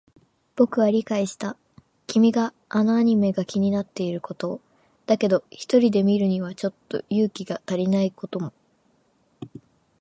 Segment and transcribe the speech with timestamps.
[0.55, 1.55] 僕は理解した。
[2.07, 4.61] 君はあのアニメが気になっていることを。
[5.05, 8.51] だけど、一人で見るにはちょっと勇気が足りないことも。